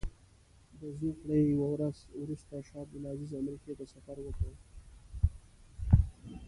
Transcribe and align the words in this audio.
د 0.79 0.81
زوکړې 0.99 1.39
یوه 1.51 1.67
ورځ 1.73 1.95
وروسته 2.21 2.55
شاه 2.67 2.81
عبدالعزیز 2.85 3.31
امریکې 3.41 3.73
ته 3.79 3.85
سفر 3.93 4.17
وکړ. 4.21 4.53